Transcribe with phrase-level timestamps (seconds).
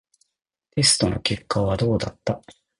[0.71, 2.41] テストの結果はどうだった？